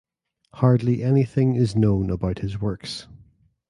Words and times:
Hardly 0.53 1.03
anything 1.03 1.53
is 1.53 1.75
known 1.75 2.09
about 2.09 2.39
his 2.39 2.59
works. 2.59 3.05